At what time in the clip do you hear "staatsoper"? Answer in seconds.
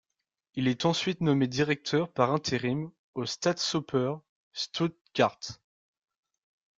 3.27-4.15